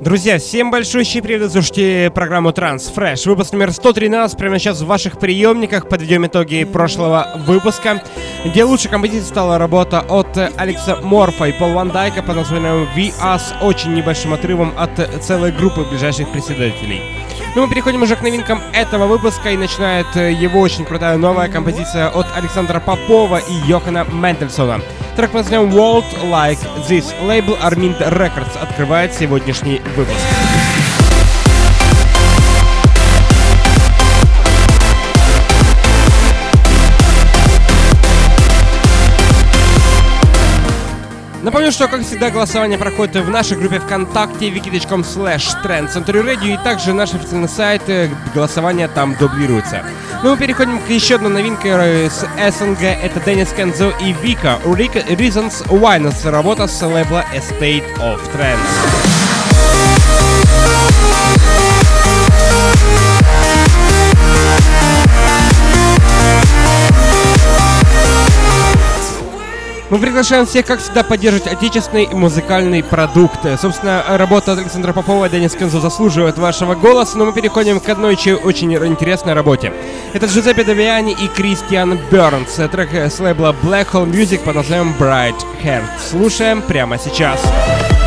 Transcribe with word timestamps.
Друзья, 0.00 0.38
всем 0.38 0.70
большущий 0.70 1.22
привет, 1.22 1.50
слушайте 1.50 2.12
программу 2.14 2.52
Транс 2.52 2.92
Fresh. 2.94 3.26
Выпуск 3.26 3.52
номер 3.52 3.72
113 3.72 4.36
прямо 4.36 4.58
сейчас 4.58 4.82
в 4.82 4.86
ваших 4.86 5.18
приемниках. 5.18 5.88
Подведем 5.88 6.26
итоги 6.26 6.64
прошлого 6.64 7.40
выпуска, 7.46 8.02
где 8.44 8.64
лучшей 8.64 8.90
композицией 8.90 9.24
стала 9.24 9.56
работа 9.56 10.00
от 10.00 10.36
Алекса 10.58 10.96
Морфа 10.96 11.46
и 11.46 11.52
Пол 11.52 11.72
Ван 11.72 11.90
Дайка 11.90 12.22
под 12.22 12.36
названием 12.36 12.86
We 12.94 13.10
Us, 13.22 13.62
очень 13.62 13.94
небольшим 13.94 14.34
отрывом 14.34 14.74
от 14.76 14.90
целой 15.22 15.50
группы 15.50 15.82
ближайших 15.84 16.28
преследователей. 16.30 17.00
Ну, 17.54 17.64
мы 17.64 17.70
переходим 17.70 18.02
уже 18.02 18.16
к 18.16 18.22
новинкам 18.22 18.60
этого 18.74 19.06
выпуска 19.06 19.50
и 19.50 19.56
начинает 19.56 20.14
его 20.14 20.60
очень 20.60 20.84
крутая 20.84 21.16
новая 21.16 21.48
композиция 21.48 22.10
от 22.10 22.26
Александра 22.36 22.80
Попова 22.80 23.38
и 23.38 23.54
Йохана 23.66 24.04
Мендельсона. 24.12 24.82
Трек 25.16 25.30
под 25.30 25.44
названием 25.44 25.70
World 25.74 26.04
Like 26.24 26.58
This. 26.86 27.06
Лейбл 27.26 27.54
Armind 27.54 27.98
Records 27.98 28.58
открывает 28.60 29.14
сегодняшний 29.14 29.80
выпуск. 29.96 30.20
Напомню, 41.42 41.72
что, 41.72 41.88
как 41.88 42.02
всегда, 42.02 42.28
голосование 42.28 42.76
проходит 42.76 43.16
в 43.16 43.30
нашей 43.30 43.56
группе 43.56 43.78
ВКонтакте 43.78 44.50
wiki.com 44.50 45.00
slash 45.00 45.44
Radio 45.64 46.54
и 46.54 46.56
также 46.62 46.92
наш 46.92 47.14
официальный 47.14 47.48
сайт, 47.48 47.82
э, 47.86 48.10
голосование 48.34 48.88
там 48.88 49.14
дублируется. 49.14 49.82
Ну, 50.26 50.32
мы 50.32 50.38
переходим 50.38 50.80
к 50.80 50.90
еще 50.90 51.14
одной 51.14 51.30
новинке 51.30 52.10
с 52.10 52.26
СНГ, 52.50 52.82
это 52.82 53.20
Денис 53.24 53.52
Кензо 53.52 53.94
и 54.00 54.12
Вика, 54.12 54.58
Reasons 54.64 55.64
Why, 55.68 56.00
работа 56.28 56.66
с 56.66 56.82
лейбла 56.82 57.24
Estate 57.32 57.84
of 58.00 58.18
Trends. 58.34 59.25
Мы 69.96 70.02
приглашаем 70.02 70.44
всех, 70.44 70.66
как 70.66 70.80
всегда, 70.80 71.02
поддерживать 71.02 71.46
отечественный 71.46 72.06
музыкальный 72.08 72.84
продукт. 72.84 73.38
Собственно, 73.58 74.04
работа 74.06 74.52
Александра 74.52 74.92
Попова 74.92 75.24
и 75.24 75.30
Денис 75.30 75.54
Кензо 75.54 75.80
заслуживает 75.80 76.36
вашего 76.36 76.74
голоса, 76.74 77.16
но 77.16 77.24
мы 77.24 77.32
переходим 77.32 77.80
к 77.80 77.88
одной 77.88 78.14
очень 78.44 78.74
интересной 78.74 79.32
работе. 79.32 79.72
Это 80.12 80.26
Джузеппе 80.26 80.64
Давиани 80.64 81.12
и 81.14 81.28
Кристиан 81.28 81.98
Бернс. 82.10 82.56
Трек 82.70 82.92
с 82.92 83.18
лейбла 83.20 83.56
Black 83.62 83.92
Hole 83.92 84.10
Music 84.10 84.40
под 84.40 84.56
названием 84.56 84.94
Bright 85.00 85.42
Heart. 85.64 85.84
Слушаем 86.10 86.60
прямо 86.60 86.98
сейчас. 86.98 87.40
Сейчас. 87.40 88.05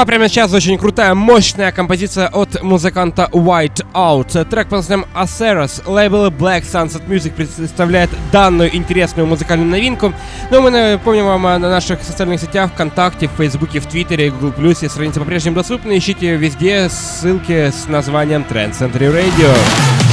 А 0.00 0.06
прямо 0.06 0.28
сейчас 0.28 0.52
очень 0.52 0.78
крутая, 0.78 1.14
мощная 1.14 1.70
композиция 1.70 2.28
от 2.28 2.62
музыканта 2.62 3.28
White 3.32 3.84
Out. 3.92 4.44
Трек 4.44 4.68
под 4.68 4.78
названием 4.78 5.06
Aceros. 5.14 5.82
Лейбл 5.86 6.28
Black 6.28 6.62
Sunset 6.62 7.06
Music 7.06 7.32
представляет 7.32 8.10
данную 8.32 8.74
интересную 8.74 9.26
музыкальную 9.26 9.70
новинку. 9.70 10.12
Но 10.50 10.60
ну, 10.60 10.62
мы 10.62 10.70
напомним 10.70 11.26
вам 11.26 11.42
на 11.42 11.58
наших 11.58 12.02
социальных 12.02 12.40
сетях 12.40 12.72
ВКонтакте, 12.72 13.28
в 13.28 13.32
Фейсбуке, 13.32 13.80
в 13.80 13.86
Твиттере, 13.86 14.30
Google+, 14.30 14.48
Plus. 14.48 14.88
Страницы 14.88 15.20
по-прежнему 15.20 15.56
доступны. 15.56 15.98
Ищите 15.98 16.36
везде 16.36 16.88
ссылки 16.88 17.70
с 17.70 17.86
названием 17.88 18.44
Trend 18.48 18.72
Century 18.72 19.12
Radio. 19.12 20.03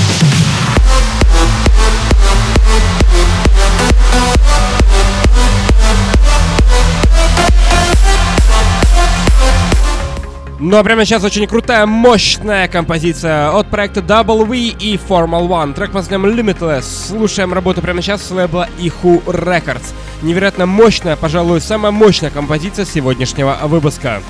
Ну 10.64 10.78
а 10.78 10.84
прямо 10.84 11.06
сейчас 11.06 11.24
очень 11.24 11.48
крутая, 11.48 11.88
мощная 11.88 12.68
композиция 12.68 13.50
от 13.50 13.66
проекта 13.66 14.02
Double 14.02 14.46
V 14.46 14.56
и 14.58 14.96
Formal 14.96 15.48
One. 15.48 15.74
Трек 15.74 15.88
под 15.92 16.08
названием 16.08 16.40
Limitless. 16.40 16.84
Слушаем 17.08 17.52
работу 17.52 17.82
прямо 17.82 18.04
сейчас 18.04 18.22
с 18.22 18.30
лейбла 18.30 18.70
Ihu 18.78 19.24
Records. 19.26 19.96
Невероятно 20.22 20.68
мощная, 20.68 21.16
пожалуй, 21.16 21.62
самая 21.62 21.92
мощная 21.92 22.30
композиция 22.30 22.86
сегодняшнего 22.86 23.58
выпуска. 23.64 24.22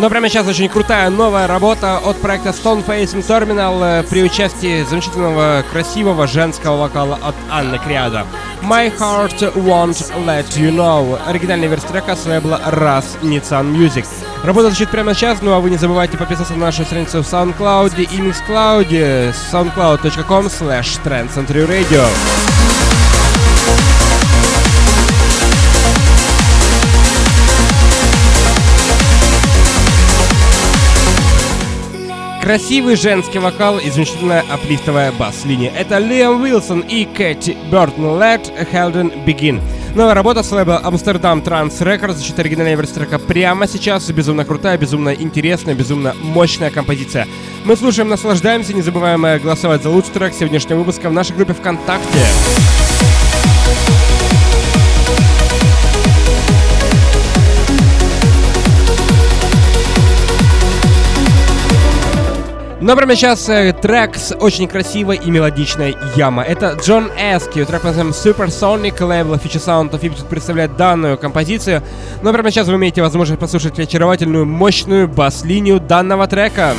Но 0.00 0.08
прямо 0.08 0.30
сейчас 0.30 0.46
очень 0.46 0.70
крутая 0.70 1.10
новая 1.10 1.46
работа 1.46 1.98
от 1.98 2.16
проекта 2.22 2.48
Stone 2.48 2.82
Facing 2.86 3.20
Terminal 3.20 4.00
э, 4.00 4.02
при 4.08 4.22
участии 4.22 4.82
замечательного, 4.82 5.62
красивого 5.70 6.26
женского 6.26 6.78
вокала 6.78 7.18
от 7.22 7.34
Анны 7.50 7.78
Криада. 7.78 8.24
My 8.62 8.90
Heart 8.98 9.52
Won't 9.56 10.10
Let 10.24 10.46
You 10.56 10.74
Know. 10.74 11.18
Оригинальная 11.26 11.68
версия 11.68 11.88
трека 11.88 12.16
с 12.16 12.24
лейбла 12.24 12.62
Раз 12.64 13.18
Nissan 13.20 13.74
Music. 13.74 14.06
Работа 14.42 14.68
звучит 14.68 14.88
прямо 14.88 15.12
сейчас, 15.12 15.42
ну 15.42 15.52
а 15.52 15.60
вы 15.60 15.68
не 15.68 15.76
забывайте 15.76 16.16
подписаться 16.16 16.54
на 16.54 16.66
нашу 16.66 16.84
страницу 16.84 17.22
в 17.22 17.26
SoundCloud 17.26 18.00
и 18.00 18.06
MixCloud 18.06 19.34
soundcloud.com 19.52 20.46
slash 20.46 20.98
Radio. 21.04 22.06
Красивый 32.42 32.96
женский 32.96 33.38
вокал 33.38 33.78
и 33.78 33.90
замечательная 33.90 34.42
аплифтовая 34.50 35.12
бас-линия. 35.12 35.70
Это 35.76 35.98
Лиам 35.98 36.40
Уилсон 36.40 36.80
и 36.80 37.04
Кэти 37.04 37.54
Бёртон 37.70 38.04
Let 38.18 38.50
Хелден 38.72 39.12
Begin. 39.26 39.60
Новая 39.94 40.14
работа 40.14 40.42
с 40.42 40.50
лейбла 40.50 40.80
Amsterdam 40.82 41.44
Trans 41.44 41.78
Records, 41.80 42.14
значит, 42.14 42.38
оригинальная 42.38 42.76
версия 42.76 42.94
трека 42.94 43.18
прямо 43.18 43.68
сейчас. 43.68 44.08
Безумно 44.10 44.46
крутая, 44.46 44.78
безумно 44.78 45.10
интересная, 45.10 45.74
безумно 45.74 46.14
мощная 46.22 46.70
композиция. 46.70 47.28
Мы 47.64 47.76
слушаем, 47.76 48.08
наслаждаемся, 48.08 48.72
не 48.72 48.82
забываем 48.82 49.24
э, 49.26 49.38
голосовать 49.38 49.82
за 49.82 49.90
лучший 49.90 50.12
трек 50.12 50.32
сегодняшнего 50.32 50.78
выпуска 50.78 51.10
в 51.10 51.12
нашей 51.12 51.36
группе 51.36 51.52
ВКонтакте. 51.52 52.18
Но 62.90 62.96
прямо 62.96 63.14
сейчас 63.14 63.48
э, 63.48 63.72
трек 63.72 64.16
с 64.16 64.34
очень 64.34 64.66
красивой 64.66 65.14
и 65.24 65.30
мелодичной 65.30 65.96
яма. 66.16 66.42
Это 66.42 66.72
Джон 66.72 67.08
Эски, 67.16 67.64
трек 67.64 67.82
под 67.82 67.96
названием 67.96 68.12
Supersonic, 68.12 69.00
лейбл 69.00 69.34
Feature 69.34 69.64
Sound 69.64 69.90
of 69.92 70.00
Egypt 70.00 70.26
представляет 70.28 70.76
данную 70.76 71.16
композицию. 71.16 71.84
Но 72.22 72.32
прямо 72.32 72.50
сейчас 72.50 72.66
вы 72.66 72.74
имеете 72.74 73.00
возможность 73.00 73.40
послушать 73.40 73.78
очаровательную, 73.78 74.44
мощную 74.44 75.06
бас-линию 75.06 75.78
данного 75.78 76.26
трека. 76.26 76.74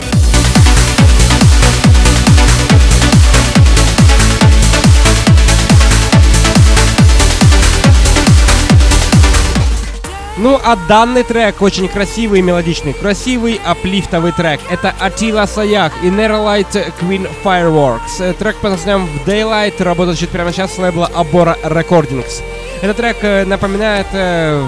Ну, 10.38 10.60
а 10.64 10.76
данный 10.76 11.24
трек 11.24 11.62
очень 11.62 11.88
красивый 11.88 12.40
и 12.40 12.42
мелодичный. 12.42 12.94
Красивый 12.94 13.60
аплифтовый 13.66 14.32
трек. 14.32 14.62
Это 14.70 14.94
Атила 15.00 15.46
Саях 15.46 15.92
и 16.04 16.08
Nerlight 16.08 16.94
Queen 17.02 17.30
Fireworks. 17.44 18.22
Э, 18.22 18.34
трек 18.34 18.56
под 18.58 18.72
названием 18.72 19.08
в 19.08 19.28
Daylight 19.28 19.84
работает 19.84 20.18
чуть 20.18 20.30
прямо 20.30 20.52
сейчас 20.52 20.76
с 20.76 20.78
лейбла 20.78 21.10
Abora 21.14 21.58
Recordings. 21.64 22.42
Этот 22.82 22.98
трек 22.98 23.18
э, 23.22 23.44
напоминает 23.46 24.08
э, 24.14 24.64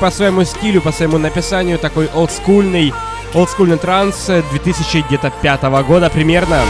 по 0.00 0.10
своему 0.10 0.44
стилю, 0.44 0.82
по 0.82 0.92
своему 0.92 1.18
написанию 1.18 1.78
такой 1.78 2.08
олдскульный, 2.14 2.92
олдскульный 3.34 3.78
транс 3.78 4.26
2005 4.26 5.62
года 5.86 6.10
примерно. 6.10 6.60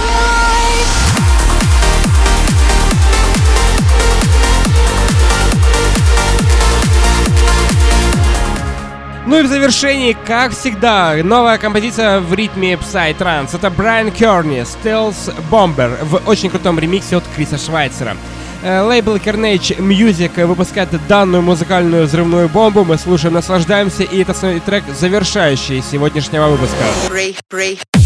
Ну 9.26 9.40
и 9.40 9.42
в 9.42 9.48
завершении, 9.48 10.16
как 10.24 10.52
всегда, 10.52 11.16
новая 11.24 11.58
композиция 11.58 12.20
в 12.20 12.32
ритме 12.32 12.74
Psy-транс. 12.74 13.54
Это 13.54 13.70
Брайан 13.70 14.12
Керни, 14.12 14.60
Stealth 14.60 15.34
Bomber 15.50 16.04
в 16.04 16.28
очень 16.28 16.48
крутом 16.48 16.78
ремиксе 16.78 17.16
от 17.16 17.24
Криса 17.34 17.58
Швайцера. 17.58 18.16
Э, 18.62 18.82
лейбл 18.82 19.16
Carnage 19.16 19.78
Music 19.78 20.46
выпускает 20.46 20.90
данную 21.08 21.42
музыкальную 21.42 22.06
взрывную 22.06 22.48
бомбу. 22.48 22.84
Мы 22.84 22.98
слушаем, 22.98 23.34
наслаждаемся, 23.34 24.04
и 24.04 24.22
это 24.22 24.60
трек, 24.60 24.84
завершающий 24.96 25.82
сегодняшнего 25.82 26.46
выпуска. 26.46 26.76
Break, 27.10 27.38
break. 27.52 28.05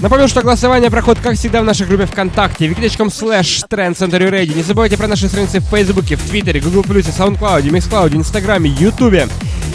Напомню, 0.00 0.28
что 0.28 0.40
голосование 0.40 0.90
проходит, 0.90 1.22
как 1.22 1.34
всегда, 1.34 1.60
в 1.60 1.64
нашей 1.64 1.86
группе 1.86 2.06
ВКонтакте, 2.06 2.68
wiki.com 2.68 3.08
slash 3.08 3.62
Radio. 3.68 4.56
Не 4.56 4.62
забывайте 4.62 4.96
про 4.96 5.06
наши 5.06 5.28
страницы 5.28 5.60
в 5.60 5.64
Фейсбуке, 5.64 6.16
в 6.16 6.22
Твиттере, 6.22 6.60
Google+, 6.60 6.82
SoundCloud, 6.82 7.64
MixCloud, 7.64 8.16
Инстаграме, 8.16 8.70
Ютубе. 8.70 9.28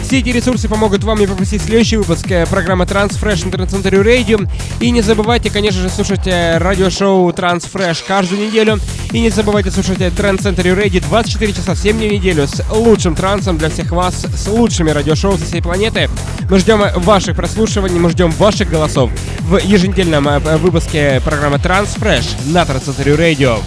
Все 0.06 0.20
эти 0.20 0.28
ресурсы 0.28 0.68
помогут 0.68 1.02
вам 1.02 1.18
не 1.18 1.26
пропустить 1.26 1.62
следующий 1.62 1.96
выпуск 1.96 2.30
э, 2.30 2.46
программы 2.46 2.84
Transfresh 2.84 3.46
на 3.46 3.50
Трансцентре 3.50 3.98
Radio. 3.98 4.48
И 4.78 4.92
не 4.92 5.02
забывайте, 5.02 5.50
конечно 5.50 5.82
же, 5.82 5.88
слушать 5.88 6.28
э, 6.28 6.58
радиошоу 6.58 7.28
Transfresh 7.30 8.04
каждую 8.06 8.46
неделю. 8.46 8.78
И 9.10 9.18
не 9.18 9.30
забывайте 9.30 9.72
слушать 9.72 9.98
Trend 9.98 10.38
Center 10.38 10.80
Radio 10.80 11.00
24 11.00 11.52
часа 11.52 11.74
7 11.74 11.96
дней 11.96 12.10
в 12.10 12.12
неделю 12.12 12.46
с 12.46 12.62
лучшим 12.70 13.16
трансом 13.16 13.58
для 13.58 13.68
всех 13.68 13.90
вас, 13.90 14.14
с 14.14 14.46
лучшими 14.46 14.90
радиошоу 14.90 15.38
со 15.38 15.44
всей 15.44 15.60
планеты. 15.60 16.08
Мы 16.48 16.60
ждем 16.60 16.84
ваших 17.00 17.34
прослушиваний, 17.34 17.98
мы 17.98 18.10
ждем 18.10 18.30
ваших 18.30 18.70
голосов 18.70 19.10
в 19.40 19.58
еженедельном 19.58 20.28
э, 20.28 20.56
выпуске 20.58 21.20
программы 21.24 21.56
Transfresh 21.56 22.52
на 22.52 22.62
Trend 22.62 22.84
Center 22.84 23.18
Radio. 23.18 23.60